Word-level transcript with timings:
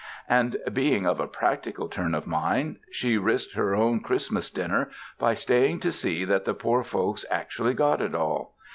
And, 0.27 0.57
being 0.73 1.05
of 1.05 1.19
a 1.19 1.27
practical 1.27 1.87
turn 1.87 2.15
of 2.15 2.25
mind, 2.25 2.79
she 2.89 3.19
risked 3.19 3.53
her 3.53 3.75
own 3.75 3.99
Christmas 3.99 4.49
dinner 4.49 4.89
by 5.19 5.35
staying 5.35 5.79
to 5.81 5.91
see 5.91 6.25
that 6.25 6.43
the 6.43 6.55
poor 6.55 6.83
folks 6.83 7.23
actually 7.29 7.75
got 7.75 8.01
it 8.01 8.15
all. 8.15 8.55